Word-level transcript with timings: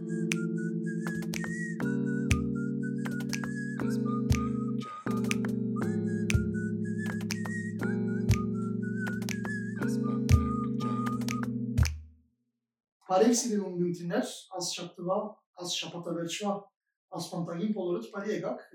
Բարև 0.00 0.12
սիրելի 13.36 13.64
ունգընտիներ, 13.68 14.28
աս 14.56 14.70
շաբթվա, 14.72 15.18
աս 15.60 15.74
շաբաթավերջվա 15.76 16.52
ասպանտագին 17.20 17.76
բոլորդ 17.76 18.10
բարի 18.14 18.32
եկաք։ 18.38 18.66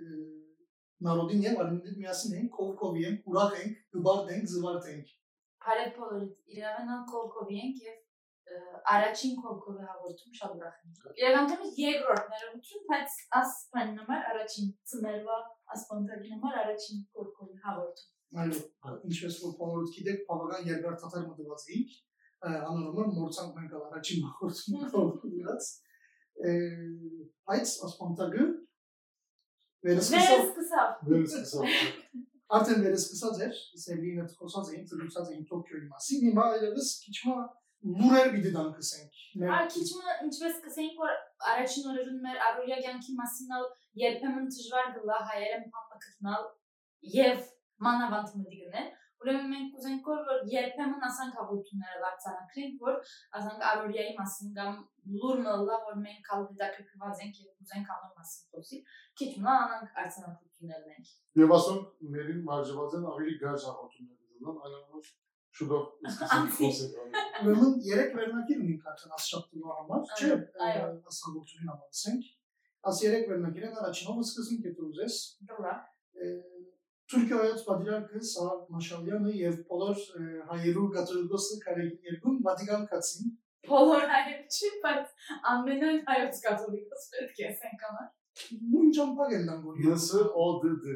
Նարոդին 1.10 1.46
եւ 1.48 1.62
արինիդ 1.66 2.00
միասին 2.06 2.38
ենք, 2.38 2.50
կովկովի 2.60 3.06
ենք, 3.10 3.30
ուրախ 3.34 3.60
ենք, 3.64 3.84
դուբարդ 3.98 4.34
ենք, 4.36 4.50
զվարդ 4.54 4.90
ենք։ 4.94 5.14
Բարև 5.66 5.94
բոլորիդ, 5.98 6.34
իրավանալ 6.60 7.06
կովկովի 7.16 7.62
ենք 7.66 7.86
եւ 7.90 8.05
առաջին 8.96 9.38
կովկովի 9.44 9.86
հաղորդում 9.90 10.34
շատ 10.40 10.56
ուրախ 10.56 10.76
ենք։ 10.86 11.06
Երևանից 11.22 11.80
երկրորդ 11.82 12.34
ներողություն, 12.34 12.84
բայց 12.92 13.16
աս 13.40 13.54
բանի 13.76 13.96
նամար 14.00 14.28
առաջին 14.32 14.68
ծմերվա 14.92 15.38
ասպանտագի 15.76 16.34
նամար 16.36 16.60
առաջին 16.66 17.00
կովկովի 17.16 17.58
հաղորդում։ 17.66 18.12
Այո, 18.46 18.60
ինչպես 19.10 19.40
որ 19.46 19.56
բոլորդ 19.62 19.96
գիտեք, 19.96 20.22
բավական 20.30 20.70
երկար 20.76 21.00
թաթար 21.02 21.26
մտված 21.32 21.66
էինք 21.76 21.98
անորոմը 22.46 23.16
մորցանք 23.16 23.58
մենք 23.58 23.76
առաջին 23.80 24.26
հաղորդումը 24.30 24.90
կողմից 24.94 25.70
բայց 27.50 27.74
ասպանտագը 27.88 28.46
վերսկսավ 29.88 31.04
վերսկսավ 31.10 31.70
արդեն 32.56 32.84
վերսկսած 32.86 33.40
էր 33.46 33.62
սերլինը 33.86 34.26
խոսած 34.40 34.72
էին 34.74 34.88
ծրուցած 34.92 35.32
էին 35.34 35.46
Տոկիոյի 35.52 35.88
մասին 35.94 36.26
հիմա 36.28 36.48
այլևս 36.56 36.92
քիչմա 37.06 37.38
լուրեր 37.86 38.30
պիտի 38.36 38.52
դանկսենք 38.58 39.24
Հա 39.46 39.62
քիչմա 39.76 40.18
ինչպես 40.26 40.60
կսենք 40.66 41.02
որ 41.06 41.16
առաջին 41.54 41.90
օրերուն 41.94 42.22
մեր 42.26 42.44
առօրյա 42.50 42.78
կյանքի 42.86 43.16
մասինալ 43.22 43.66
երբեմն 44.02 44.52
դժվար 44.56 44.94
գլա 45.00 45.18
հայերը 45.32 45.60
փապը 45.76 46.00
գտնալ 46.06 46.48
եւ 47.16 47.42
մանավանդ 47.86 48.38
մտիգնել 48.42 48.94
Ուրեմն 49.26 49.48
մենք 49.52 49.70
կուզենք 49.74 50.08
որ 50.08 50.42
երբեմն 50.52 51.06
ասանք 51.08 51.38
հաղորդումները 51.40 52.02
լարցանակրենք, 52.02 52.74
որ 52.86 52.98
ասանք 53.40 53.64
արորիայի 53.70 54.12
մասին 54.20 54.52
կամ 54.58 54.76
լուրը 55.22 55.56
լա 55.70 55.78
որ 55.86 55.96
մենք 56.02 56.28
կալ 56.28 56.44
հետաքրքրված 56.50 57.24
ենք 57.26 57.40
եւ 57.42 57.56
կուզենք 57.62 57.92
անոր 57.96 58.12
մասին 58.20 58.46
խոսի, 58.52 58.82
քիչ 59.22 59.30
մնա 59.40 59.56
անանք 59.64 60.00
արձանագրություններն 60.04 60.94
ենք։ 60.96 61.14
Եվ 61.42 61.56
ասենք 61.58 62.06
մերին 62.16 62.46
մարժված 62.52 62.98
են 63.00 63.10
ավելի 63.16 63.38
գարժ 63.46 63.68
հաղորդումներ 63.72 64.20
դառնան, 64.26 64.62
այնուամենայնիվ 64.66 65.25
շուտով 65.56 65.84
սկսենք 66.12 66.56
խոսել։ 66.60 66.96
Ուրեմն 67.46 67.76
երեք 67.90 68.16
վերնակիր 68.20 68.64
ունենք 68.66 68.90
արդեն 68.92 69.16
ասշապտելու 69.18 69.76
համար, 69.76 70.10
չէ՞, 70.16 70.38
այո, 70.68 70.88
ասանքությունին 71.12 71.72
համացենք։ 71.74 72.30
Աս 72.86 73.02
երեք 73.06 73.30
վերնակիրն 73.32 73.80
առաջինով 73.82 74.20
սկսենք 74.26 74.84
ուզես։ 74.86 75.20
Դրա 75.52 75.76
Թուրքիայից 77.06 77.64
պատրիարքը 77.68 78.20
Սա 78.28 78.46
Մաշալյանը 78.74 79.34
եւ 79.38 79.58
բոլոր 79.72 80.00
հայերու 80.52 80.86
կաթոլիկոսը 80.96 81.58
կարեկին 81.66 82.08
երկուն 82.10 82.40
Վատիկան 82.48 82.86
կացին։ 82.94 83.34
Բոլոր 83.70 84.08
հայեր 84.14 84.40
չի, 84.56 84.72
բայց 84.86 85.28
ամենայն 85.52 86.00
հայոց 86.08 86.40
կաթոլիկոս 86.46 87.06
պետք 87.14 87.44
է 87.44 87.46
ասենք 87.52 87.86
անար։ 87.90 88.10
Նույն 88.72 88.90
ճամփակ 88.98 89.36
են 89.38 89.46
լանգոր։ 89.50 89.84
Եսը 89.86 90.24
ODD։ 90.46 90.90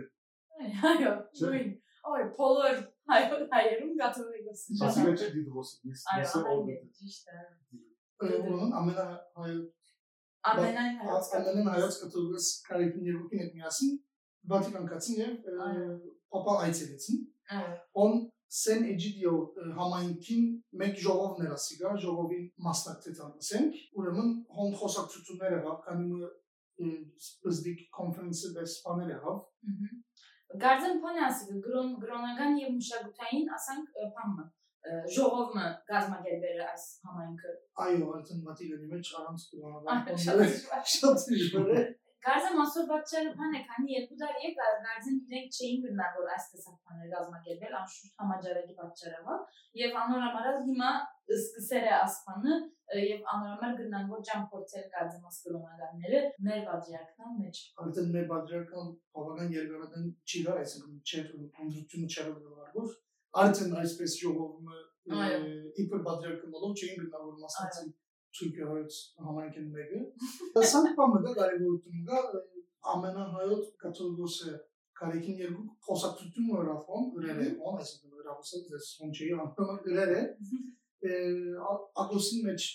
Այո, 0.89 1.13
նույն։ 1.43 1.69
Այո, 2.09 2.25
բոլոր 2.39 2.78
հայերում 3.11 3.94
գաթոնիկ 4.00 4.50
ասում։ 4.53 4.80
Բացի 4.80 5.05
մեջ 5.08 5.23
դիդրոս, 5.36 5.72
ես 5.89 6.03
ես 6.19 6.36
օգնի։ 6.39 6.78
Ճիշտ 7.00 7.33
է։ 7.33 7.42
Ուրեմն 8.19 8.73
ամենա 8.80 9.05
հայ 9.39 9.52
ամենայն 10.50 10.97
հայոց 11.03 11.30
ամենայն 11.39 11.70
հայոց 11.75 11.97
կաթողիկոս 12.03 12.50
կարեկին 12.70 13.09
երկուքին 13.09 13.44
հետ 13.44 13.55
միասին 13.59 13.95
Վատիկանացին 14.50 15.20
եւ 15.20 15.39
Պապա 16.33 16.53
այցելեցին։ 16.66 17.23
Он 18.04 18.20
Սեն 18.49 18.86
Էջիդիո 18.95 19.32
համայնքին 19.77 20.45
մեկ 20.82 20.95
ժողով 21.04 21.42
ներասիգա, 21.43 21.89
ժողովի 22.04 22.39
մասնակցեցան 22.65 23.33
ասենք, 23.43 23.76
ուրեմն 23.99 24.32
հոն 24.58 24.71
խոսակցություններ 24.80 25.55
եղավ, 25.59 25.76
քանի 25.86 26.08
որ 26.14 26.32
զդիկ 27.59 27.83
կոնֆերանսը 27.99 28.52
դեսպաներ 28.55 29.11
եղավ։ 29.14 29.38
Գարձեն 30.58 31.02
փոնի 31.02 31.21
ասի 31.27 31.60
գրոն 31.65 31.89
գրոնական 32.02 32.55
եւ 32.58 32.71
մշակութային 32.80 33.52
ասանք 33.58 33.99
բանը 34.15 34.45
ժողովը 35.14 35.65
գազմագերբերը 35.92 36.64
այս 36.65 36.86
համայնքը 37.05 37.52
Այո, 37.86 38.05
արդեն 38.17 38.39
մատիգանի 38.48 38.88
մեջ 38.93 39.11
առանց 39.20 39.43
գրոնական 39.54 40.21
շատ 40.93 41.27
դժվար 41.30 41.73
է։ 41.76 41.83
Գարձը 42.26 42.49
մասոր 42.55 42.88
բացերը 42.89 43.33
բան 43.39 43.54
է, 43.59 43.61
քանի 43.67 43.93
երկու 43.95 44.17
տարի 44.21 44.48
է 44.49 44.52
գարձեն 44.59 45.20
իրենք 45.20 45.59
չէին 45.59 45.83
գտնալ 45.86 46.17
որ 46.17 46.32
այս 46.36 46.48
տեսակ 46.54 46.80
բաներ 46.89 47.14
գազմագերբել 47.14 47.77
անշուշտ 47.80 48.17
համաճարակի 48.23 48.76
պատճառով 48.80 49.61
եւ 49.83 50.02
անորամարալ 50.02 50.59
հիմա 50.65 50.92
սկսեր 51.38 51.88
է 51.92 51.93
ասպանը 51.99 52.59
եւ 52.98 53.27
անորմալ 53.33 53.73
գնանքով 53.80 54.22
ճամփորդել 54.30 54.86
կազմած 54.94 55.39
կրոմանալները 55.45 56.22
մեր 56.48 56.61
բաժակնան 56.70 57.36
մեջ։ 57.42 57.60
Արդեն 57.83 58.10
մեր 58.16 58.26
բաժակն 58.32 58.89
բավական 59.17 59.54
երկարատեն 59.55 60.08
չի 60.26 60.44
գա, 60.48 60.55
այսինքն 60.64 60.95
չեր 61.10 61.27
ընդրությունը 61.66 62.10
չեր 62.10 62.32
ուղարկող, 62.33 62.95
արդեն 63.44 63.76
այսպես 63.83 64.16
ժողովը 64.23 64.80
իբր 65.83 66.02
բաժակնալով 66.10 66.73
չէին 66.80 67.04
գնալու 67.04 67.36
մասնակցի 67.44 67.94
ցույց 68.39 68.98
համայնքին 69.26 69.70
մեկը։ 69.76 70.02
Սանկ 70.71 70.98
բամը 71.00 71.21
դա 71.26 71.32
կարևորություն 71.39 72.04
կա 72.10 72.20
հա, 72.26 72.42
ամենահայոց 72.94 73.71
կաթողիկոսը 73.83 74.52
կարեկին 75.00 75.39
երկու 75.42 75.66
խոսակցություն 75.88 76.52
ուրախում 76.60 77.08
գրել 77.16 77.39
է, 77.45 77.48
այսինքն 77.71 78.20
հրավուսը 78.20 78.61
ձեզ 78.70 78.89
ոնչեի 79.04 79.33
անդամը 79.45 79.76
գրել 79.88 80.14
է 80.20 80.21
Ագոսին 80.99 82.45
մեջ 82.49 82.67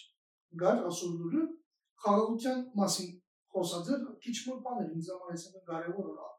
գար 0.65 0.79
ասուրդուրը 0.89 1.43
խաղաղության 2.05 2.63
մասին 2.79 3.11
խոսած 3.55 3.91
էր, 3.95 4.05
քիչ 4.25 4.37
մոտ 4.49 4.63
բաներ 4.65 4.95
ինձ 4.95 5.11
համար 5.13 5.35
այսինքն 5.35 5.67
կարևոր 5.71 6.09
է։ 6.15 6.31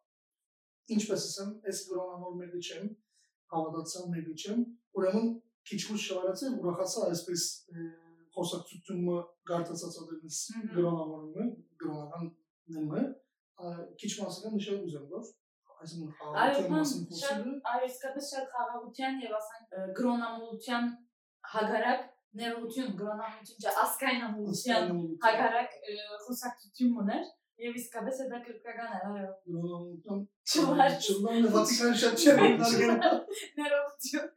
Ինչպես 0.95 1.25
ասեմ, 1.29 1.51
այս 1.69 1.81
գրոնավոր 1.89 2.33
մեկը 2.41 2.59
չեմ, 2.65 2.89
հավատացյալ 3.55 4.09
մեկը 4.15 4.35
չեմ, 4.41 4.65
ուրեմն 4.99 5.29
քիչ 5.69 5.81
մոտ 5.89 6.03
շարացել, 6.05 6.57
ուրախացա 6.61 7.05
այսպես 7.13 7.45
խոսակցությունը 8.35 9.17
գարտացածած 9.49 9.95
գրոնավորումը, 10.75 11.47
գրոնական 11.81 12.29
նմը, 12.75 13.03
քիչ 14.01 14.11
մասական 14.19 14.55
նշել 14.59 14.79
ուզեմ, 14.85 15.07
որ 15.15 15.33
այսինքն 15.85 16.13
խաղաղության 16.19 16.71
մասին 16.75 17.05
խոսելը, 17.09 17.55
այո, 17.71 17.87
իսկապես 17.89 18.29
շատ 18.35 18.53
խաղաղության 18.55 19.19
եւ 19.25 19.35
ասենք 19.39 19.75
գրոնամոլության 19.99 20.89
հագարակ 21.55 22.01
ներողություն 22.41 22.93
գրոնամոլություն 22.99 23.63
չէ, 23.63 23.73
ասկային 23.85 24.23
ամոլության 24.27 24.93
հագարակ 25.25 25.75
խոսակցություն 26.27 27.01
ուներ 27.03 27.25
Եվ 27.55 27.75
իսկապես 27.79 28.17
դա 28.29 28.39
կրկական 28.45 28.89
է, 28.91 28.97
այո։ 29.09 29.27
Գրոնամոլության 29.47 30.17
Չվար։ 30.51 30.95
Չվար, 31.05 31.45
Վատիկան 31.53 31.93
շատ 32.01 32.15
չէ, 32.19 32.33
Ներողություն։ 33.59 34.27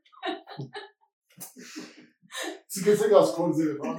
Սկսեք 2.68 3.16
աս 3.18 3.32
կորձերը, 3.38 3.74
բան։ 3.80 3.94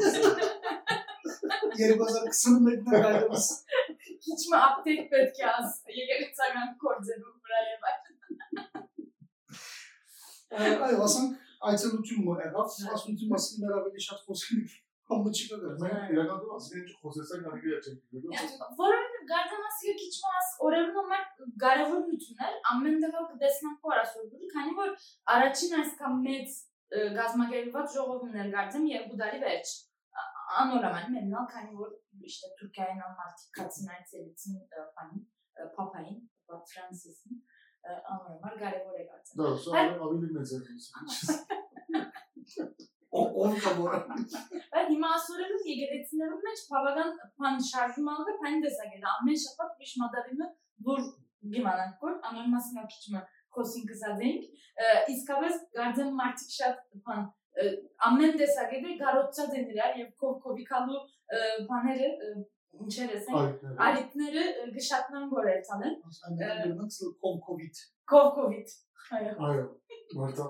2021-ն 1.79 2.95
այլևս 2.99 3.45
Քիչ 4.23 4.39
մը 4.53 4.57
ապդեյթ 4.69 5.03
պետք 5.11 5.37
է 5.43 5.45
աս 5.51 5.75
եկեղեցական 5.97 6.71
կորձերու 6.85 7.35
վրա 7.43 7.59
եւ 7.67 7.81
այլն։ 7.91 8.15
այո, 10.87 10.97
ասենք 11.09 11.48
այցելություն 11.67 12.21
մը 12.27 12.35
եղավ, 12.45 12.77
ասունցի 12.95 13.27
մասին 13.33 13.65
մեր 13.65 13.73
ավելի 13.79 14.03
շատ 14.05 14.21
խոսենք 14.29 14.77
համը 15.09 15.31
չի 15.33 15.45
կգար։ 15.49 15.75
Մենք 15.83 16.11
իրականում 16.13 16.55
ասենք 16.55 16.89
խոսեցանք 17.03 17.47
ավելի 17.49 17.73
չենք 17.79 17.99
գիտու։ 18.13 18.39
Որովհետեւ 18.79 19.23
գարդամասիկը 19.31 19.95
քիչ 19.99 20.15
մաս 20.25 20.51
օրերուն 20.69 20.97
համար 20.99 21.23
կարևոր 21.63 22.03
նյութներ 22.09 22.57
ամեն 22.73 22.99
դեպքում 23.03 23.29
կտեսնանք 23.33 23.87
որ 23.89 24.01
ասում, 24.03 24.29
քանի 24.53 24.75
որ 24.79 24.93
առաջին 25.35 25.75
այսքան 25.79 26.19
մեծ 26.29 26.57
գազագերված 27.19 27.95
ժողովներ 27.97 28.51
գարձեմ 28.55 28.85
երկու 28.89 29.19
տարի 29.23 29.41
վերջ 29.45 29.73
անորոման 30.59 31.11
մենալ 31.15 31.49
քանի 31.53 31.75
որ 31.79 31.91
իշտե 32.29 32.49
Թուրքիային 32.59 33.03
ամարտիկ 33.09 33.51
կացին 33.59 33.91
այցելեցին 33.95 34.61
բանի 34.97 35.21
փապային 35.75 36.19
Ֆրանսիսին 36.49 37.41
անորոման 38.15 38.55
կարևոր 38.63 38.99
է 38.99 39.07
գարձեմ 39.09 39.35
Դա 39.39 39.47
սա 39.63 39.71
ավելի 40.09 40.29
մեծ 40.35 40.49
է։ 40.55 40.59
ով 43.19 43.55
կամոր։ 43.63 43.95
Բայց 44.09 44.89
հիմա 44.89 45.09
ասորելու 45.17 45.61
եկեղեցիներում 45.69 46.43
մեջ 46.47 46.59
բավական 46.73 47.09
բան 47.41 47.57
շարժում 47.69 48.09
ալը 48.13 48.35
բան 48.43 48.61
դեսագել 48.65 49.07
ամեն 49.13 49.39
շաբաթ 49.43 49.71
միշտ 49.81 49.99
մադավիմը 50.03 50.47
որ 50.89 51.01
գիմանանք 51.55 52.05
որ 52.05 52.13
անորմասնա 52.29 52.85
քիչմը 52.93 53.21
խոսինք 53.57 53.93
զադենք 54.03 54.43
իսկապես 55.15 55.59
գարձեմ 55.79 56.11
մարդիկ 56.19 56.55
շատ 56.59 56.83
բան 57.09 57.25
ամեն 58.09 58.37
տեսակետը 58.39 58.95
գարոցած 59.01 59.55
են 59.59 59.71
իրար 59.73 59.99
եւ 60.03 60.09
կովկովիկալու 60.23 61.01
բաները 61.71 62.09
içerisinde 62.87 63.37
Aritneri 63.77 64.37
e, 64.37 64.71
gışatnan 64.73 65.29
göre 65.29 65.63
tanı. 65.69 66.01
E, 66.41 66.77
nasıl 66.77 67.17
kov 67.19 67.39
covid? 67.47 67.75
Kov 68.07 68.35
covid. 68.35 68.67
Aynen. 69.11 69.69
Marta. 70.15 70.43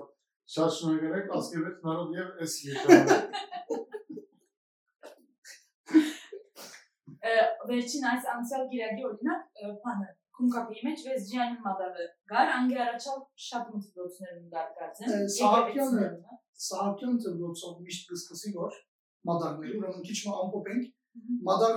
Şaşmaya 0.46 0.98
gerek 0.98 1.36
askerlik 1.36 1.84
nara 1.84 2.12
diye 2.12 2.22
eski. 2.40 2.68
Verçin 2.68 3.08
şey. 7.98 8.06
e, 8.06 8.10
ais 8.12 8.26
ansel 8.36 8.70
girerdi 8.70 9.06
oyuna 9.06 9.50
panı. 9.82 10.16
Kum 10.32 10.50
kapı 10.50 10.74
yemeç 10.74 11.06
ve 11.06 11.18
ziyanin 11.18 11.62
madarı. 11.62 12.16
Gar 12.26 12.48
angi 12.48 12.80
araçal 12.80 13.20
şapımı 13.36 13.82
tıbrotunlarını 13.82 14.50
gar 14.50 14.70
garzen. 14.78 15.26
Sahapyan 15.26 15.90
tıbrotunlarını. 15.90 16.26
Sahapyan 16.52 17.18
tıbrotunlarını 17.18 17.82
mişt 17.82 18.08
kıskısı 18.08 18.52
gör. 18.52 18.72
Madarları. 19.24 19.78
Uranın 19.78 20.02
kiçme 20.02 20.32
ampopenk 20.32 20.84
մադար 21.47 21.75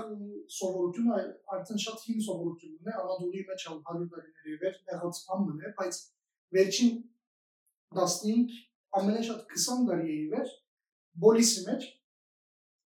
սովորությունը 0.58 1.18
արդեն 1.56 1.82
շատ 1.84 2.04
հին 2.08 2.22
սովորություն 2.26 2.88
է 2.90 2.94
Անադոլի 3.02 3.42
մեջ 3.50 3.66
ալ 3.72 3.78
100 3.90 4.08
տարիների 4.14 4.56
վեր 4.62 4.78
եղած 4.92 5.20
բան 5.28 5.44
մնե 5.48 5.72
բայց 5.78 6.00
վերջին 6.56 6.96
15 7.98 8.56
ամենաշատ 9.00 9.44
20 9.54 9.86
տարի 9.90 10.16
է 10.16 10.24
վեր 10.32 10.54
բոլիսի 11.24 11.64
մեջ 11.68 11.86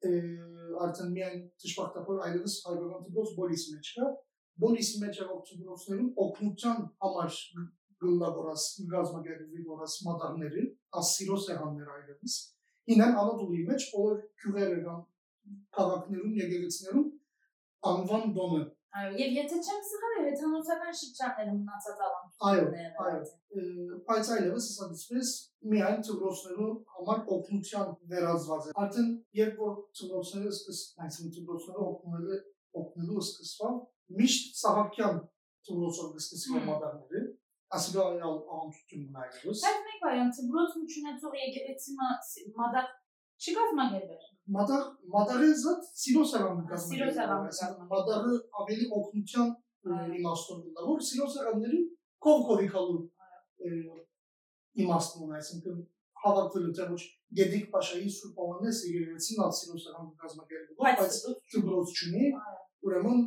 արդեն 0.03 1.15
միայն 1.17 1.43
ճշմարտապոր 1.63 2.21
այլևս 2.27 2.57
հայկական 2.67 3.07
դպրոց 3.07 3.33
բոլիսի 3.39 3.77
մեջ 3.77 3.93
կա 3.97 4.09
բոլիսի 4.63 5.03
մեջ 5.03 5.21
եղող 5.23 5.43
դպրոցներում 5.53 6.11
օգնության 6.25 6.83
համար 7.05 7.39
գլլավորած 8.03 8.65
գազագերվի 8.93 9.65
որած 9.69 9.95
մադարները 10.07 10.65
ասիրո 11.01 11.39
սեղաններ 11.47 11.93
այլևս 11.97 12.37
ինան 12.95 13.17
անադոլի 13.23 13.63
մեջ 13.71 13.87
բոլոր 13.95 14.23
քյուղերը 14.43 14.81
կան 14.87 15.03
քաղաքներում 15.78 16.36
եկեղեցիներում 16.42 17.08
անվան 17.92 18.34
դոմը 18.38 18.64
այո 18.98 19.12
եւ 19.22 19.34
եթե 19.38 19.58
չեմ 19.62 19.82
սխալ 19.88 20.14
հեթանոսական 20.26 20.96
շրջաններում 21.00 21.58
մնացած 21.68 22.00
Այո, 22.48 22.62
ավանդույթները 22.68 22.92
այո։ 23.08 23.98
բայց 24.08 24.30
այլևս 24.36 24.68
ասածպես 24.72 25.32
միայն 25.74 26.06
ծրոցներու 26.08 26.70
համար 26.94 27.20
օգնության 27.38 27.92
վերածված 28.14 28.70
է 28.72 28.76
արդեն 28.84 29.10
երբ 29.42 29.62
որ 29.64 29.76
ծրոցները 30.00 30.54
սկս 30.58 30.80
այսինքն 31.08 31.36
ծրոցները 31.38 31.88
օգնել 31.88 32.32
օգնելու 32.82 33.26
սկսվավ 33.28 33.76
միշտ 34.22 34.58
Սահակյան 34.62 35.20
ծրոցով 35.68 36.18
սկսի 36.24 36.54
Հմ։ 36.56 36.68
մադարները 36.72 37.26
ասիգայալ 37.78 38.38
ամուսնությունն 38.58 39.18
այլևս 39.24 39.64
Բայց 39.68 39.82
մեկ 39.88 40.04
վարիանտ 40.08 40.38
բրոց 40.52 40.78
մուչունեցող 40.82 41.34
եկեղեցի 41.44 41.98
մադակ 42.58 42.94
չկազմակերպեր 43.38 44.26
մադար 44.58 44.84
մադարը 45.14 45.48
զատ 45.62 45.88
սիրո 46.02 46.24
սեղան 46.32 46.60
Սիրո 46.84 47.08
սեղան 47.18 47.48
կազմակերպել։ 47.48 47.90
մադարը 47.92 48.36
ավելի 48.62 48.86
օգնության 49.00 49.50
Այո։ 49.88 50.16
իմաստով 50.20 50.64
դա 50.78 50.86
որ 50.88 51.04
սիրո 51.08 51.28
սեղանների 51.34 51.82
կողքովի 52.28 52.70
կալու 52.74 53.04
իմաստն 54.84 55.26
ունի 55.26 55.38
այսինքն 55.38 55.78
հավաքվելու 56.24 56.74
թե 56.78 56.88
ոչ 56.94 57.02
Գեդիկ 57.38 57.68
Պաշայի 57.74 58.10
Սուրբ 58.18 58.42
Օվանես 58.46 58.82
եկեղեցին 58.88 59.44
ալ 59.46 59.54
սիրո 59.60 59.82
սեղան 59.84 60.10
կազմակերպել 60.24 60.80
բայց 60.82 61.00
բայց 61.02 61.20
ծրոց 61.54 61.94
չունի 61.98 62.32
ուրեմն 62.88 63.24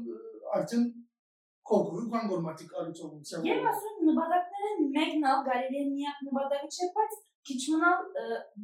արդեն 0.58 0.84
կողքովի 1.70 2.06
կան 2.12 2.30
գորմատիկ 2.34 2.76
արիցողություն 2.82 3.48
Եվ 3.50 3.66
ասում 3.70 3.98
նպատակները 4.10 4.70
մեկն 4.96 5.26
ալ 5.32 5.42
գարելի 5.48 5.80
է 5.80 5.84
միակ 5.90 6.22
նպատակը 6.28 6.70
չէ, 6.74 6.88
բայց 6.96 7.18
քիչ 7.48 7.60
մնալ 7.72 8.00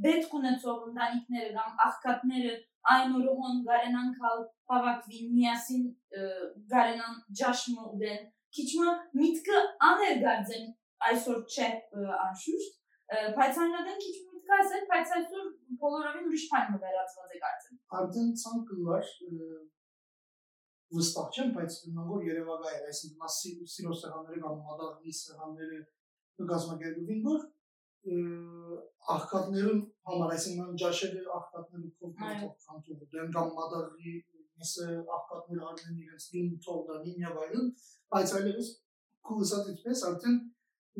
բետ 0.05 0.26
կունեցող 0.32 0.81
ընտանիքները 0.90 1.52
կամ 1.56 1.84
աղքատները 1.87 2.55
այն 2.93 3.14
օրոհոն 3.19 3.62
գարենան 3.67 4.11
կալ 4.20 4.43
հավաքվին 4.73 5.31
միասին 5.37 5.87
ը, 6.20 6.26
գարենան 6.73 7.17
ջաշմը 7.40 7.87
ուդեն 7.93 8.26
քիչ 8.56 8.69
մը 8.81 8.93
միտքը 9.20 9.62
աներ 9.88 10.20
գարձեն 10.26 10.69
այսօր 11.08 11.40
չէ 11.55 11.70
ը, 11.73 12.05
անշուշտ 12.26 12.76
ը, 13.17 13.25
բայց 13.38 13.62
այնադեն 13.64 13.99
քիչ 14.05 14.14
միտքը 14.26 14.61
ասել 14.61 14.87
բայց 14.93 15.17
այսօր 15.17 15.49
բոլորովին 15.82 16.29
ուրիշ 16.31 16.46
բան 16.52 16.79
վերածված 16.84 17.34
է 17.37 17.43
գարձեն 17.46 17.82
արդեն 18.00 18.31
ցանկլար 18.44 19.11
վստահ 20.96 21.37
չեմ 21.37 21.52
բայց 21.56 21.76
նոր 21.96 22.25
Երևանա 22.26 22.72
է 22.76 22.81
այսինքն 22.93 23.26
ասի 23.26 23.52
սիրո 23.75 23.94
սեղանները 24.00 24.43
կամ 24.44 24.61
մադաղի 24.67 25.14
սեղանները 25.20 25.81
կազմակերպվին 26.52 27.25
որ 27.26 27.40
աղքատներուն 28.06 29.81
համար 30.08 30.32
այսինքն 30.37 30.79
ջաշերը 30.82 31.23
աղքատները 31.37 31.87
Այո։ 31.87 32.11
կողքով 32.17 32.67
կանտու 32.67 33.08
դեն 33.14 33.32
կամ 33.37 33.53
մադաղի 33.58 34.12
միսը 34.56 34.87
աղքատները 35.17 35.67
արնեն 35.70 35.99
իրենց 36.05 36.26
դին 36.35 36.53
թողդանի 36.67 37.14
եւ 37.25 37.41
այլն 37.47 37.73
բայց 38.14 38.35
այլևս 38.38 38.70
կուսատիպես 39.31 40.05
արդեն 40.11 40.38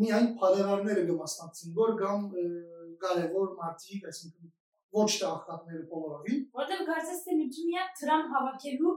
միայն 0.03 0.29
բարերարները 0.43 1.07
կմասնակցին 1.11 1.77
որ 1.79 1.97
կամ 2.03 2.29
կարևոր 3.07 3.55
մարդիկ 3.61 4.09
այսինքն 4.11 4.53
ոչ 4.97 5.09
թե 5.13 5.27
աղքատները 5.31 5.87
բոլորովին 5.93 6.43
որտեղ 6.59 6.85
կարծես 6.91 7.25
թե 7.27 7.39
միակ 7.39 7.97
դրամ 8.03 8.29
հավաքելու 8.35 8.95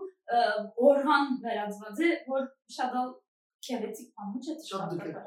օրվան 0.90 1.34
վերածված 1.46 2.04
է 2.10 2.12
որ 2.30 2.46
շատ 2.76 2.98
բան 4.20 4.38
չէ 4.44 4.54
շատ 4.70 4.82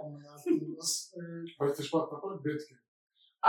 ամենալուրս 0.05 0.93
Բայց 1.61 1.73
ճշմարտաբար 1.83 2.39
պետք 2.47 2.71
է։ 2.73 2.79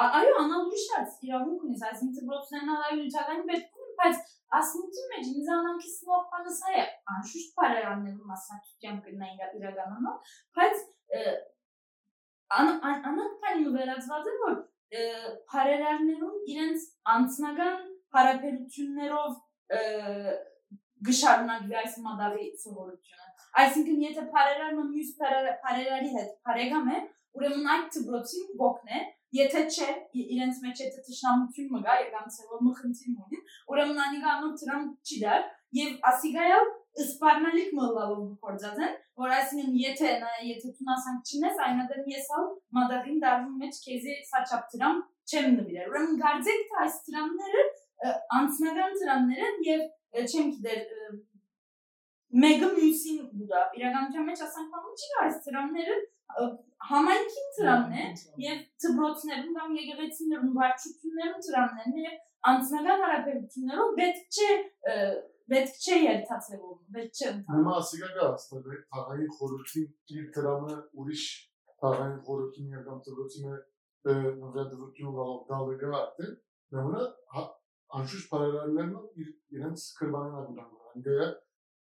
Այո, 0.04 0.34
անալուրի 0.44 0.80
շատ 0.84 1.26
իրավունք 1.28 1.64
ունես, 1.68 1.82
այսինքն 1.90 2.16
ծրոցներն 2.18 2.72
այո 2.76 2.96
նյութականի 3.00 3.44
պետք 3.50 3.76
ունեն, 3.80 3.92
բայց 4.02 4.22
ասմունքի 4.60 5.04
մեջ 5.14 5.28
ինձ 5.34 5.50
անանքի 5.56 5.92
սնոփանս 5.94 6.62
հայ 6.68 6.74
է, 6.82 6.86
անշուշտ 7.16 7.52
բարերաններում 7.60 8.32
մասնակցությամբ 8.34 9.08
կնա 9.08 9.28
իրա- 9.34 9.52
իրականանալ, 9.60 10.18
բայց 10.60 10.82
ը, 11.20 11.22
ան- 12.60 12.80
ան- 12.90 13.04
անանք 13.12 13.36
քանի 13.46 13.74
վերածված 13.78 14.30
է 14.34 14.36
որ 14.46 14.56
ը, 14.94 15.06
բարերարներում 15.54 16.36
իրենց 16.56 16.88
անձնական 17.14 17.78
հարաբերություններով 18.18 19.32
գշարունակվի 21.08 21.76
այս 21.84 21.96
մադավի 22.08 22.46
սովորությունը։ 22.64 23.30
Այսինքն 23.62 23.98
եթե 24.04 24.22
բարերարը 24.34 24.84
մյուս 24.92 25.10
բարեր- 25.20 25.58
բարերարի 25.64 26.10
հետ 26.18 26.30
բարեկամ 26.48 26.88
է, 26.94 27.02
ուրեմն 27.38 27.68
այդ 27.74 27.86
ծբրոցին 27.96 28.48
ոգն 28.62 28.94
է, 28.98 29.02
եթե 29.34 29.62
չէ 29.74 29.90
ի- 30.20 30.26
իրենց 30.36 30.58
մեջ 30.64 30.82
եթե 30.86 31.04
ճշնամություն 31.10 31.70
մգա 31.76 31.94
կամ 32.16 32.26
ցեվով 32.36 32.64
մխնցին 32.70 33.14
ունի, 33.26 33.40
ուրեմն 33.74 34.02
անիկա 34.06 34.30
անոր 34.38 34.54
դրամ 34.64 34.84
չի 35.10 35.18
դար 35.24 35.42
եւ 35.80 35.92
ասիգայալ 36.10 36.66
սպառնալիք 37.04 37.70
մլալով 37.78 38.26
գործած 38.46 38.82
են, 38.88 38.94
որ 39.22 39.32
այսինքն 39.38 39.78
եթե 39.84 40.10
նա 40.24 40.32
եթե 40.50 40.74
դու 40.78 40.90
ասանք 40.96 41.32
չնես, 41.34 41.62
այնադեմ 41.68 42.10
ես 42.14 42.28
ալ 42.38 42.46
մադագին 42.78 43.20
դարվում 43.24 43.56
մեջ 43.64 43.80
քեզի 43.86 44.14
սաչապ 44.30 44.68
դրամ 44.74 45.02
չեմ 45.34 45.48
նվիրել։ 45.58 45.90
Ուրեմն 45.94 46.20
գարձեք 46.24 46.62
թե 46.70 46.78
այս 46.84 46.96
դրամները 47.10 47.64
ը, 47.64 48.14
անձնական 48.38 48.98
դրամներ 49.02 49.44
են 49.50 49.58
եւ 49.70 49.82
ը, 50.14 50.26
չեմ 50.30 50.48
գիտեր 50.54 50.82
ը, 50.84 51.10
մեկը 52.42 52.68
մյուսին 52.76 53.18
դուրա 53.40 53.62
իրականության 53.78 54.28
մեջ 54.30 54.40
ասանք 54.46 54.76
բանը 54.76 54.94
չի 55.00 55.10
այս 55.24 55.36
դրամները 55.48 55.98
ը, 56.42 56.46
համայնքին 56.90 57.52
դրամն 57.58 57.98
է 58.04 58.06
եւ 58.44 58.64
ծբրոցներում 58.84 59.52
կամ 59.58 59.76
եկեղեցիներում 59.80 60.56
վարչություններում 60.58 61.44
դրամներն 61.48 62.00
եւ 62.04 62.16
անձնական 62.54 63.04
հարաբերություններով 63.06 63.94
պետք 64.00 64.40
չէ 64.40 64.50
պետք 65.54 65.78
չէ 65.84 66.00
երթացեվում 66.04 66.80
պետք 66.98 67.22
չէ 67.22 67.32
Նոմա 67.54 67.76
ասիգա 67.84 68.10
գաց, 68.18 68.48
թաղային 68.50 69.32
խորհրդի 69.38 69.86
իր 70.18 70.28
դրամը 70.38 70.78
ուրիշ 71.04 71.26
թաղային 71.84 72.20
խորհրդի 72.28 72.68
ներկամ 72.74 73.00
ծրոցի 73.08 73.46
մե 73.46 73.56
նվերդվություն 74.44 75.18
գալով 75.20 75.42
դալը 75.54 75.76
գաց, 75.84 76.24
նոմա 76.74 77.04
անշուշտ 78.00 78.30
բարերարներն 78.34 78.94
իր 79.22 79.34
իրենց 79.58 79.84
կրբանին 80.00 80.40
ագուտան 80.44 81.36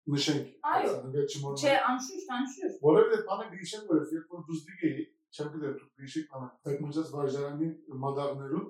անգա 0.03 0.19
նշենք։ 0.19 0.47
Այո։ 0.73 0.93
Անգա 1.03 1.23
չմոռ։ 1.33 1.59
չէ 1.63 1.75
անշուշտ 1.89 2.31
անշուշտ 2.37 2.81
Որովհետև 2.83 3.25
բանը 3.29 3.45
գիշեր 3.53 3.83
որ 3.93 4.01
երբ 4.13 4.33
որ 4.33 4.43
դուս 4.49 4.63
դիգեի, 4.69 5.05
չեմ 5.33 5.51
գիտեր 5.53 5.75
դու 5.79 5.91
գիշեր 6.03 6.25
բանը։ 6.33 6.49
Դեք 6.67 6.83
մնաց 6.83 7.13
վարժարանի 7.13 7.69
մադաղներում 8.03 8.67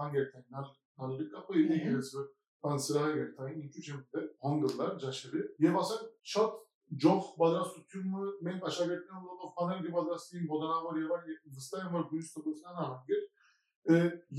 անգերտեն 0.00 0.46
նալ 0.54 0.70
նալի 1.00 1.26
կապը 1.34 1.60
իգերս 1.60 2.10
որ 2.16 2.26
բան 2.60 2.82
սրահ 2.86 3.12
երթային 3.20 3.60
ինչու 3.60 3.84
չեմ 3.84 4.00
գիտեր 4.00 4.26
հանգլար 4.44 4.96
ջաշելի 5.04 5.44
եւ 5.64 5.78
ասեն 5.80 6.02
շատ 6.32 6.58
ջող 7.04 7.20
պատրաստությունը 7.40 8.24
մենք 8.46 8.66
աշակերտներն 8.70 9.26
ոլով 9.30 9.52
բաներ 9.60 9.82
կպատրաստին 9.86 10.48
ոդանավոր 10.50 10.98
եւ 11.00 11.14
այլ 11.16 11.36
վստահ 11.56 11.84
եմ 11.86 11.94
որ 11.96 12.04
գույս 12.10 12.32
տոկոսնան 12.34 12.80
անգեր 12.84 13.22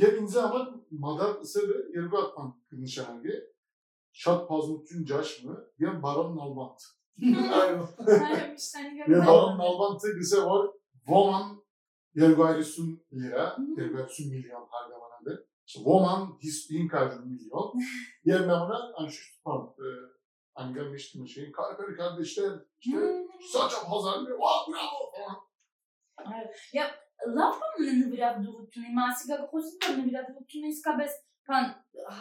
եւ 0.02 0.20
ինձ 0.22 0.36
համար 0.42 0.68
մադաղ 1.06 1.32
սերը 1.52 1.78
երկու 1.98 2.20
հատ 2.22 2.36
բան 2.38 2.52
Şat 4.14 4.50
Pazmutçun 4.50 5.06
Caş 5.06 5.44
mı? 5.44 5.68
Ya 5.80 6.04
Baran 6.04 6.36
Nalbant. 6.36 6.82
Ya 9.08 9.28
Baran 9.28 9.58
Nalbant'ı 9.58 10.08
bize 10.20 10.42
var. 10.42 10.70
Woman 11.06 11.64
Yergayrisun 12.16 13.04
lira. 13.14 13.58
Yergayrisun 13.78 14.30
milyon 14.30 14.68
her 14.72 14.90
zaman 14.90 15.26
de. 15.26 15.30
Woman 15.66 16.38
his 16.44 16.70
din 16.70 16.88
kaydın 16.88 17.28
milyon. 17.28 17.74
Yerine 18.26 18.52
bana 18.52 18.94
anşış 18.96 19.32
tutan 19.32 19.76
ee, 19.80 19.84
hani 20.54 20.68
angelmiştim 20.68 21.28
şeyin. 21.28 21.52
Kardeşler 21.52 21.98
kardeşler 21.98 22.60
işte 22.80 23.26
saçım 23.54 23.90
hazırlı. 23.90 24.38
Vah 24.40 24.68
bravo. 24.68 25.12
Ya 26.74 26.92
Лапам 27.26 27.62
не 27.80 27.92
навряд 27.92 28.42
до 28.44 28.52
рутина, 28.52 28.88
ама 28.90 29.16
сега 29.16 29.38
какво 29.38 29.62
си 29.62 29.78
не 29.90 29.98
навряд 29.98 30.28
до 30.28 30.40
рутина 30.40 30.72
բան 31.52 31.68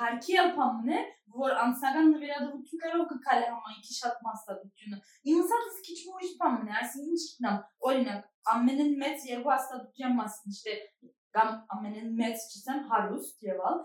հարկի 0.01 0.37
ալփամն 0.43 0.91
է, 0.97 1.01
որ 1.41 1.55
անձնական 1.65 2.11
նվիրատվություններով 2.15 3.05
կկալի 3.13 3.47
համայնքի 3.51 3.95
շատ 4.01 4.25
մասնատությունը։ 4.27 4.99
Իմասած 5.31 5.79
քիչ 5.87 5.99
ուրիշ 6.11 6.35
բան 6.41 6.59
է, 6.67 6.75
այսինքն 6.81 7.15
ինչ 7.15 7.23
գտնամ, 7.31 7.63
օրինակ, 7.91 8.27
ամենեն 8.55 8.93
մեծ 9.05 9.27
երկու 9.31 9.55
հաստատության 9.55 10.17
մասին, 10.21 10.57
işte 10.57 10.77
կամ 11.31 11.51
ամենեն 11.77 12.09
մեծ 12.19 12.45
չսեմ 12.51 12.81
հարուստ 12.91 13.45
եւ 13.47 13.61
ալ, 13.71 13.77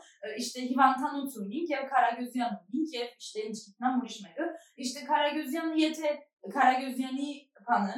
işte 0.41 0.63
հիվանդանոց 0.65 1.35
ունենք 1.43 1.73
եւ 1.75 1.83
Կարագյուզյան 1.91 2.55
ունենք 2.55 2.95
եւ 2.97 3.11
işte 3.21 3.43
ինչ 3.45 3.57
գտնամ 3.65 3.99
ուրիշ 4.01 4.17
մեկը, 4.25 4.47
işte 4.85 5.03
Կարագյուզյանը 5.11 5.81
եթե 5.85 6.13
Կարագյուզյանի 6.55 7.29
բանը 7.69 7.97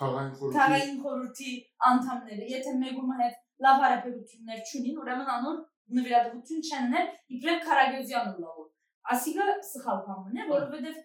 Tağayın 0.00 0.32
korucu. 0.32 0.52
Թաղային 0.56 0.94
խորհրդի 1.04 1.50
անդամները, 1.90 2.44
եթե 2.50 2.70
մեկում 2.80 3.10
հետ 3.20 3.34
լավ 3.64 3.82
հարաբերություններ 3.84 4.62
չունին, 4.64 5.00
ուրեմն 5.02 5.32
անոր 5.34 5.58
նվիրատվություն 5.98 6.66
չեն 6.66 6.86
ունել 6.90 7.08
իբրև 7.36 7.62
Կարագյուզյանը 7.68 8.34
լավը։ 8.44 8.66
Ասիկա 9.14 9.46
սխալ 9.70 10.02
բան 10.06 10.40
է, 10.40 10.46
որովհետեւ 10.50 11.00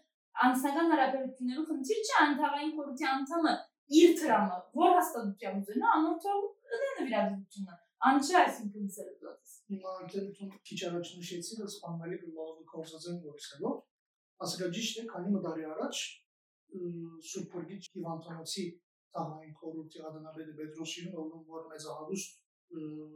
անձնական 0.46 0.92
հարաբերություններու 0.94 1.66
խնդիր 1.70 2.02
չէ, 2.06 2.16
այն 2.22 2.36
թաղային 2.42 2.76
խորհրդի 2.76 3.08
անդամը 3.16 3.54
իր 3.96 4.14
դրամը, 4.20 4.60
որ 4.82 4.94
հաստատության 5.00 5.60
ուզենա, 5.62 5.90
անորթով 5.96 6.46
ունի 6.76 6.92
նվիրատվությունը։ 7.00 7.78
Անչի 8.06 8.36
այսինքն 8.42 8.90
սերունդս։ 8.96 9.54
Հիմա 9.72 9.92
արդեն 9.96 10.50
քիչ 10.70 10.80
առաջ 10.90 11.12
նշեցի, 11.20 11.56
որ 11.62 11.70
սպանմալի 11.72 12.18
գլուխը 12.26 12.66
կորսածեն 12.76 13.20
գործելով։ 13.26 13.78
Ասիկա 14.46 14.68
ճիշտ 14.76 15.00
է, 15.02 15.06
քանի 15.14 15.32
մդարի 15.36 15.68
առաջ 15.76 16.02
Սուրբ 16.76 17.54
Գորգի 17.56 17.78
Իվանտոնոցի 18.02 18.66
Տահային 19.16 19.54
խորհրդի 19.60 20.02
ադանաբեդը 20.10 20.56
Պետրոսին 20.60 21.12
ողնում 21.16 21.44
որ 21.56 21.68
մեծահարուստ 21.72 22.32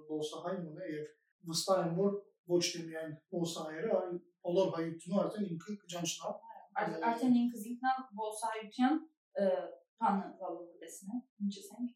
ոսահայն 0.09 0.67
ունե 0.69 0.91
եւ 0.93 1.09
վստահ 1.49 1.81
եմ 1.85 1.95
որ 1.99 2.17
ոչ 2.49 2.61
թե 2.69 2.83
միայն 2.89 3.15
ոսահայերը, 3.39 3.89
այլ 3.99 4.13
բոլոր 4.47 4.69
հայությունը 4.75 5.19
արդեն 5.23 5.49
ինքը 5.53 5.75
կճանչնա։ 5.83 6.33
Արդեն 6.79 7.37
ինքը 7.39 7.63
զինքնա 7.63 7.93
ոսահայության 8.19 8.99
բանը 9.99 10.29
վալորեսն 10.39 11.15
է, 11.15 11.19
ինչ 11.45 11.53
ասենք 11.63 11.89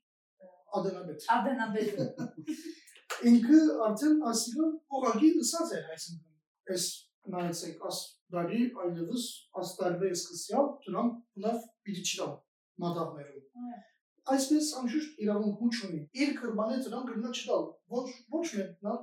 ադանաբեդ։ 0.79 1.25
Ադենաբեդը։ 1.37 2.05
Ինքը 3.31 3.59
արդեն 3.87 4.21
ասիլը 4.33 4.67
ուղղակի 4.97 5.29
լսած 5.37 5.73
է, 5.77 5.81
այսինքն 5.95 6.73
այս 6.73 6.87
նայեցեք, 7.33 7.85
աս 7.89 7.99
դարի 8.33 8.61
այլևս 8.83 9.25
աստարվե 9.61 10.11
սկսյալ 10.17 10.69
դրանք 10.87 11.17
բնավ 11.37 11.65
պիտի 11.87 12.03
չտան 12.09 12.33
մադաղներում։ 12.83 13.73
Այսպես 14.33 14.69
անշուշտ 14.79 15.23
իրավունք 15.23 15.79
ունի։ 15.87 16.01
Իր 16.23 16.29
կրբանը 16.39 16.77
դրան 16.85 17.07
գրնա 17.09 17.31
չտալ։ 17.37 17.65
Ոչ 17.93 18.05
ոչ 18.35 18.45
մենքնա 18.59 18.93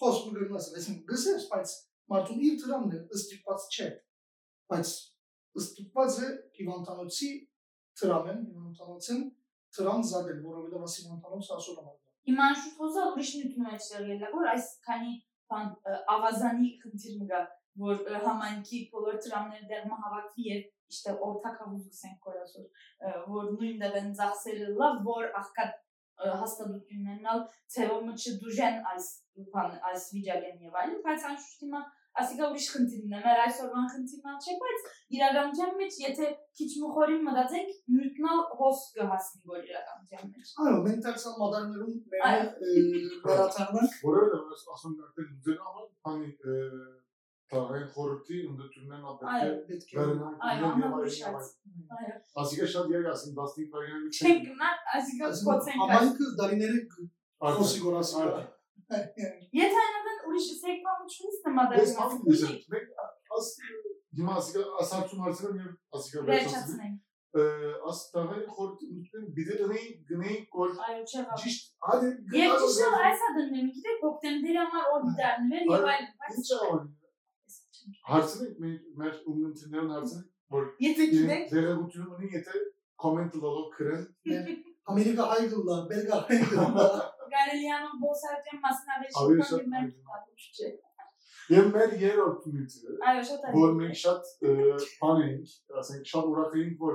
խոսքը 0.00 0.30
գրնաս, 0.36 0.68
այսինքն 0.78 1.04
գսես, 1.10 1.48
բայց 1.54 1.74
մարդուն 2.12 2.44
իր 2.48 2.56
դրանն 2.64 2.94
է 2.94 3.00
ըստիպված 3.18 3.66
չէ։ 3.74 3.88
Բայց 4.74 4.92
ըստիպված 5.60 6.18
է 6.24 6.30
հիվանդանոցի 6.58 7.30
դրամեն, 8.00 8.40
հիվանդանոցին 8.54 9.22
դրան 9.78 10.06
զադել, 10.10 10.40
որովհետև 10.44 10.86
ասի 10.88 11.04
հիվանդանոց 11.04 11.50
ասում 11.58 11.84
է։ 11.84 11.94
Հիմա 12.24 12.44
անշուշտ 12.50 12.78
հոզա 12.80 13.04
ուրիշ 13.12 13.30
նյութում 13.38 13.66
է 13.70 13.78
չեղելա, 13.84 14.30
որ 14.34 14.50
այս 14.54 14.68
քանի 14.86 15.14
բան 15.52 15.66
ավազանի 16.14 16.70
խնդիր 16.82 17.16
մգա, 17.22 17.40
որ 17.84 18.00
համայնքի 18.24 18.78
բոլոր 18.94 19.18
դրամները 19.24 19.68
դերմը 19.72 19.98
հավաքվի 20.04 20.46
եւ 20.48 20.62
işte 20.94 21.14
ortak 21.26 21.60
havuz 21.60 21.82
gısենք 21.90 22.18
koyasır. 22.24 22.66
Որ 23.34 23.50
նույն 23.56 23.80
դեպեն 23.82 24.10
ծախսերը 24.18 24.68
լավ, 24.80 25.00
որ 25.08 25.30
աղքատ 25.40 25.72
հաստատություններն 26.22 27.28
ալ 27.34 27.44
ցեվոմը 27.74 28.14
չդուժեն 28.14 28.80
այս 28.94 29.10
բան 29.54 29.76
այս 29.90 30.08
վիճակեն 30.14 30.64
եւ 30.68 30.80
այլն, 30.80 30.98
բայց 31.04 31.24
անշուշտ 31.30 31.64
հիմա 31.64 31.80
ասիկա 32.22 32.48
ուրիշ 32.54 32.66
խնդիրն 32.74 33.14
է, 33.14 33.20
մեր 33.24 33.40
այսօրվան 33.44 33.88
խնդիրն 33.92 34.36
չէ, 34.44 34.54
բայց 34.62 34.84
իրականության 35.18 35.72
մեջ 35.80 35.96
եթե 36.04 36.28
քիչ 36.60 36.68
մխորին 36.84 37.24
մտածենք, 37.28 37.72
նույնքնալ 37.94 38.42
հոս 38.60 38.82
կհասնի 38.98 39.42
որ 39.54 39.64
իրականության 39.70 40.30
մեջ։ 40.34 40.52
Այո, 40.64 40.76
մենք 40.86 41.02
տաքսալ 41.08 41.34
մադարներում 41.42 41.96
մեր 42.14 42.22
վերացանանք, 43.26 43.96
ասում 44.76 44.94
եմ 44.94 45.08
արդեն 45.08 45.34
դուք 45.48 45.66
ամեն 46.12 47.03
բանի 47.44 47.68
Tağayın 47.68 47.88
խորհրդի 47.94 48.38
ընդդիմներն 48.48 49.04
Այո, 49.04 49.18
ապետք 49.20 49.68
պետք 49.68 49.90
է 49.92 49.98
վերնան 49.98 50.34
Այո, 50.48 50.56
եւ 50.56 50.66
ամենուրիշ 50.68 51.18
այլն։ 51.28 51.38
այս։ 51.38 51.48
Այո։ 51.96 52.14
Ասիկա 52.42 52.66
շատ 52.74 52.86
yer 52.94 53.08
ասին 53.12 53.34
15 53.38 53.68
վայրենի 53.74 54.08
Չենք 54.14 54.46
գնա, 54.48 54.70
ասիկա 54.98 55.30
կոցենք։ 55.48 55.80
համայնքը 55.84 56.28
դարիները 56.40 56.80
խոսի 57.58 57.82
գորասի։ 57.84 58.22
Եթե 59.60 59.80
այնadın 59.84 60.18
ուրիշ 60.28 60.48
սեկվամուչունից 60.64 61.34
Ես 61.34 61.46
նմադարին 61.48 61.96
ասում 62.04 62.22
եմ, 62.34 62.58
մեկ 62.74 62.84
աս 63.38 63.48
հիմա 64.14 64.36
ասիկա 64.40 64.64
ասացում 64.84 65.24
արցնեմ 65.28 65.58
եւ 65.64 65.98
ասիկա 65.98 66.24
վերջացնեմ։ 66.28 66.64
վերջացնենք։ 66.64 67.02
Աս 67.34 68.00
տաղային 68.14 68.50
խորհրդի 68.56 68.88
ընդդեմ 68.94 69.24
բիդետնի 69.36 69.80
գնի 70.10 70.34
կոր 70.54 70.76
Այո, 70.88 71.00
չեղավ։ 71.10 71.40
ճիշտ 71.44 71.64
հadi 71.86 72.10
Եվ 72.38 72.52
ճիշտ 72.64 72.98
այս 72.98 73.24
ադնեմ, 73.28 73.72
գիտեք, 73.74 74.04
հոկտեմբերի 74.04 74.60
համար 74.60 74.92
օր 74.94 75.08
դառնվել 75.18 75.72
եւ 75.74 75.88
այլ, 75.94 76.06
ինչ 76.34 76.46
աղան 76.58 76.84
հարցնենք 78.10 78.62
մեր 78.64 78.78
մեր 79.00 79.18
ունենցիներն 79.34 79.90
հարցնենք 79.94 80.54
որ 80.54 80.70
Եթե 80.84 81.08
գիտեք, 81.14 81.44
դերակցություն 81.54 82.14
ունի 82.14 82.30
եթե 82.34 82.62
կոմենտ 83.04 83.36
լալով 83.44 83.68
քրեն 83.74 84.06
Ամերիկա 84.84 85.26
հայգլա, 85.30 85.76
բելգա 85.90 86.16
հայգլա։ 86.28 86.64
Գարելյանը 87.34 87.92
բոսարտյան 88.00 88.58
մասնավեճ 88.64 89.20
Ավելի 89.20 89.44
շատ 89.44 89.52
շփման 89.54 89.78
հայտնի։ 89.78 89.94
դիմացուց 89.94 90.58
չէ։ 90.58 90.72
եւ 91.54 91.66
մեր 91.74 91.94
երրորդ 92.00 92.44
ունիցը 92.50 92.96
Այո, 93.08 93.22
շատ 93.28 93.46
այո։ 93.48 93.62
որ 93.64 93.72
մենք 93.80 93.98
շատ 94.02 94.28
բան 95.00 95.22
ենք, 95.24 95.54
ասենք 95.80 96.10
շատ 96.12 96.28
ուրախ 96.34 96.54
ենք 96.60 96.84
որ 96.84 96.94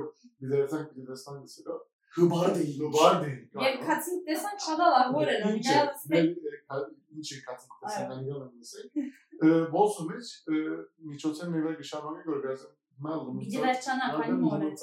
դերացանք 0.50 0.94
դերստան 1.00 1.40
դեսելա 1.44 1.76
Հուբարդի։ 2.10 2.64
լոբարդի 2.80 3.34
Եվ 3.62 3.76
քացին 3.86 4.22
տեսանք 4.30 4.64
շատ 4.66 4.80
լավ 4.82 5.18
օրեր, 5.20 5.44
ինչ 5.50 5.66
միալսնե։ 5.70 6.22
ինչ 7.20 7.28
է 7.30 7.42
կացին 7.46 7.76
տեսանք 7.84 8.14
անիգալ 8.16 8.40
Ee, 9.42 9.72
Bolsomić, 9.72 10.44
e, 10.48 10.52
ničocer 10.98 11.52
ne 11.52 11.64
ve 11.64 11.72
gešavanje 11.72 12.22
gorgazem 12.24 12.70
malo. 12.98 13.32
Gdiverčana 13.32 14.22
kalmorec. 14.22 14.80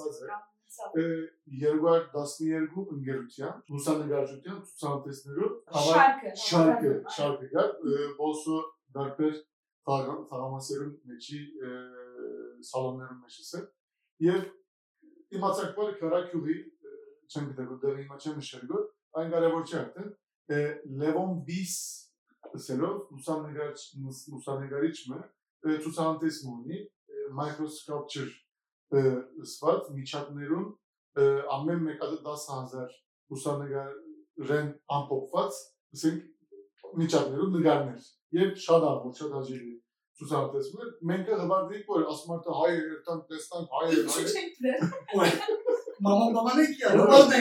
Ee, 0.97 1.01
Yerguar 1.45 2.13
Dasni 2.13 2.47
Yergu 2.47 2.89
Ngerutyan, 2.91 3.63
Musa 3.69 3.93
Ngerutyan, 3.93 4.63
Susan 4.63 5.03
Tesneru. 5.03 5.63
Şarkı. 5.73 6.27
Şarkı, 6.37 6.37
şarkı 6.37 7.03
şarkılar. 7.15 7.69
Ee, 7.69 8.17
Bolso 8.17 8.61
Darper 8.93 9.35
Tagamaser'in 10.29 11.01
meçi, 11.05 11.37
e, 11.37 11.67
salonların 12.63 13.21
meçisi. 13.21 13.57
Yer 14.19 14.51
imatsak 15.31 15.77
var 15.77 15.99
Karakuli, 15.99 16.59
e, 16.61 16.89
Çengide 17.27 17.63
Guderi 17.63 18.03
İmaçemiş 18.03 18.53
Yergu. 18.53 18.93
Aynı 19.13 19.29
gare 19.29 19.53
borçaktı. 19.53 20.17
Levon 20.99 21.47
Bis 21.47 22.06
կարևոր 22.57 22.65
չէ 22.65 22.65
արդեն 22.65 22.65
Լևոն 22.65 22.65
Բիս 22.65 22.65
սելով 22.67 22.95
լուսանկարիչ 23.17 23.79
լուսանկարիչը 24.33 25.79
ցուցանտես 25.85 26.37
ունի 26.51 26.77
microsculpture 27.37 28.31
սված 29.53 29.89
միջատներում 29.97 30.67
ամեն 31.57 31.83
մեկը 31.87 32.09
10000 32.27 32.95
լուսանկարեն 33.33 34.69
ամփոփված 34.97 35.59
ասենք 35.97 36.21
միջատներում 37.01 37.57
նկարներ 37.57 38.07
եւ 38.37 38.55
շատ 38.65 38.87
աղոտ 38.91 39.21
շատ 39.21 39.35
հաջելի 39.37 39.75
ցուցանտեսում 40.17 40.93
մենք 41.11 41.27
հվարդիկ 41.41 41.91
որ 41.93 42.07
ասում 42.13 42.33
եմ 42.37 42.41
թե 42.47 42.55
հայ 42.61 42.71
երթան 42.77 43.19
տեսնան 43.31 43.67
հայ 43.73 43.89
Ինչ 43.97 44.15
հայ 44.15 44.23
չենք 44.31 44.55
դրել։ 44.63 44.81
Մաման 46.07 46.33
բաբանեկի 46.37 46.87
է, 46.87 46.95
հուբարդի։ 46.97 47.39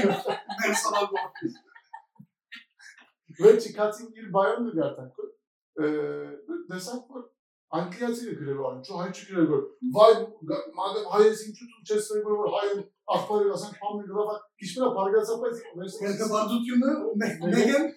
Մեր 0.61 0.77
սալագո։ 0.83 1.25
Վերջի 1.41 1.66
կացին 3.79 4.13
իր 4.21 4.29
բայոն 4.37 4.69
նկարտանք 4.69 5.25
դեսանք 6.73 7.17
որ 7.17 7.25
անգլիացի 7.77 8.35
գրելու 8.41 8.67
այն 8.71 8.81
չէ 8.87 8.99
հայ 9.01 9.09
չգրել 9.13 9.49
որ 9.53 9.63
վայ 9.97 10.11
մադամ 10.79 11.11
հայերս 11.15 11.43
ինչու 11.51 11.69
դու 11.73 11.85
չես 11.87 12.11
գրել 12.15 12.41
որ 12.41 12.51
հայ 12.57 12.69
ախպարը 13.17 13.53
ասենք 13.57 13.79
փամի 13.83 14.09
գրավա 14.11 14.37
քիչնա 14.63 14.91
բարգացապես 14.97 16.01
Երկը 16.07 16.29
բարդությունը 16.33 16.97
մեկն 17.23 17.95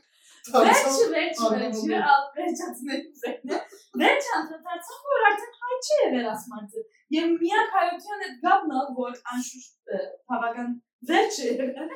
Վերջը, 0.49 1.05
վերջը, 1.13 1.47
վերջը, 1.53 1.97
ալ 2.09 2.21
վերջացնել 2.35 3.01
ուզենն 3.09 3.51
է։ 3.53 3.57
Վերջ 4.01 4.29
անդրադարձան, 4.37 5.01
որ 5.13 5.25
արդեն 5.29 5.57
հայ 5.63 5.79
չի 5.79 5.97
եղել 5.99 6.29
ասմարձը։ 6.33 6.83
Եվ 7.15 7.33
միակ 7.41 7.75
հայության 7.77 8.23
այդ 8.27 8.37
գաբն 8.45 8.75
ալ, 8.79 8.87
որ 8.99 9.17
անշուշտ 9.33 9.93
բավական 10.31 10.71
վերջ 11.09 11.39
է 11.39 11.49
եղել, 11.49 11.91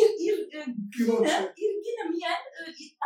իր 0.00 0.10
իր 0.26 0.38
Գինոջ։ 0.96 1.58
իր 1.64 1.74
գինը 1.86 2.06
միայն 2.12 2.44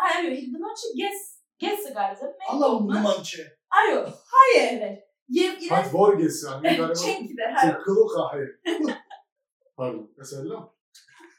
այո, 0.07 0.31
իր 0.37 0.47
գնոջը 0.55 0.93
գես 1.01 1.27
գեսը 1.63 1.93
գարզը։ 1.97 2.31
Ալլա 2.53 2.71
նման 2.91 3.23
չէ։ 3.25 3.45
Այո, 3.81 4.01
հայ 4.33 4.49
է 4.53 4.63
եղել։ 4.63 4.97
Եվ 5.37 5.63
իրեն 5.67 5.73
Հատ 5.75 5.89
որգեսի, 5.97 6.45
անի 6.53 6.63
կարևոր 6.67 6.93
չեն 7.03 7.25
գիտեր, 7.31 7.55
հայ։ 7.57 7.71
գլուխը 7.87 8.27
հայ։ 8.31 8.43
Pardon, 9.77 10.05
ասելա։ 10.23 10.61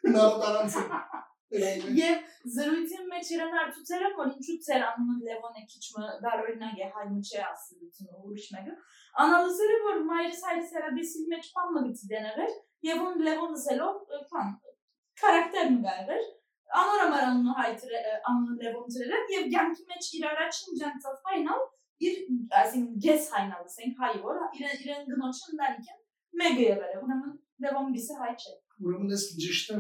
Նարոտարանցը։ 0.08 0.82
Եվ 1.48 2.18
զրույցի 2.58 2.98
մեջ 3.08 3.30
իրեն 3.38 3.54
հարցուցել 3.58 4.02
եմ, 4.08 4.16
որ 4.18 4.32
ինչու 4.34 4.56
ծեր 4.66 4.84
անունը 4.88 5.28
Լևոն 5.28 5.62
է 5.62 5.64
քիչմը 5.72 6.10
դարօրինակ 6.26 6.82
է 6.84 6.90
հայ 6.98 7.06
մուչե 7.14 7.40
ասելությունը 7.48 8.20
ուրիշ 8.28 8.48
մեկը։ 8.58 8.74
Անալուզել 9.24 9.72
է 9.72 9.80
որ 9.86 10.02
մայրս 12.78 12.78
հայրս 12.78 12.78
հրադեսի 12.78 12.78
մեջ 12.78 12.78
բան 12.78 12.78
մգցի 12.78 12.84
դեներ 12.84 12.86
եւ 12.88 13.04
ուն 13.08 13.24
Լևոն 13.28 13.56
զելով 13.64 13.96
բան 14.32 14.52
քարակտեր 15.22 15.72
մգայր 15.78 16.28
անոր 16.82 17.02
համար 17.02 17.26
անունը 17.28 17.56
հայ 17.58 17.72
անունը 18.32 18.56
Լևոն 18.62 18.94
ծրել 18.96 19.34
եւ 19.34 19.50
ցանկի 19.56 19.88
մեջ 19.92 20.10
իր 20.18 20.28
առաջին 20.32 20.80
ջանցած 20.82 21.18
հայնալ 21.30 21.62
իր 22.08 22.16
այսինքն 22.62 23.02
գես 23.08 23.30
հայնալ 23.34 23.64
ասենք 23.68 24.02
հայ 24.04 24.14
որ 24.28 24.42
իրեն 24.60 24.82
իրեն 24.86 25.08
գնոջը 25.12 25.52
ընտանիքեն 25.54 26.02
մեգը 26.42 26.66
եղել 26.68 26.96
է 26.96 27.02
ուրեմն 27.02 27.36
Լևոն 27.66 27.94
բիսը 27.98 28.18
հայ 28.22 28.34
չէ 28.38 28.56
Ուրեմն 28.78 29.14
ես 29.16 29.24
ճիշտեմ 29.42 29.80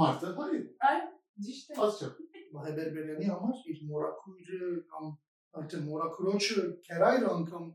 մարդը 0.00 0.32
հայ 0.40 0.50
է։ 0.50 0.62
այ 0.90 0.98
ճիշտ 1.46 1.70
է 1.70 1.80
Ասչա։ 1.86 2.08
Մահեբերբերյանի 2.50 3.28
համար 3.30 3.58
իր 3.70 3.82
մորակույրը 3.90 4.70
կամ 4.90 5.10
այդտեղ 5.60 5.82
մորակրոջը 5.90 6.64
քերայր 6.86 7.26
անգամ 7.30 7.66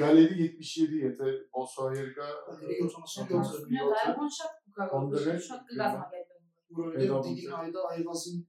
Գալերի 0.00 0.48
77 0.64 0.98
եթե 1.04 1.36
Բոսոյեր 1.56 2.10
կա 2.16 2.28
77 2.56 3.70
Նույն 3.76 3.96
այո, 4.00 4.28
շատ 4.40 4.58
կուկա։ 4.64 4.90
Անդրե, 5.02 5.38
Շատ 5.52 5.70
կգազմագերբեն։ 5.72 6.42
որովհետեւ 6.80 7.22
դիգին 7.28 7.56
այդա 7.60 7.88
այվազին 7.92 8.44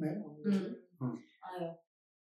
նե։ 0.00 0.10
Այո։ 1.50 1.70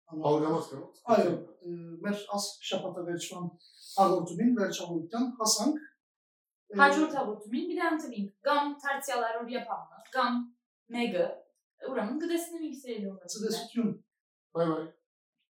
Algamaz 0.06 0.70
kanal. 0.70 0.82
Hayır. 1.04 1.32
E, 1.62 1.68
Mer 2.02 2.26
as 2.32 2.58
şapata 2.60 3.06
verçman 3.06 3.58
agortumin 3.98 4.56
verçavuluktan 4.56 5.34
hasank. 5.38 5.78
E, 6.70 6.76
Hacur 6.76 7.08
tavurtumin 7.10 7.68
bir 7.68 7.76
de 7.76 8.32
Gam 8.42 8.78
tertiyalar 8.78 9.34
oraya 9.34 9.66
pamla. 9.66 10.02
Gam 10.12 10.54
mega. 10.88 11.46
E, 11.80 11.86
Uranın 11.86 12.20
gıdasını 12.20 12.60
bilgisayarıyla 12.60 13.12
uğraşıyor. 13.14 13.42
Gıdası 13.48 13.68
tüm. 13.68 14.04
Bay 14.54 14.68
bay. 14.68 14.92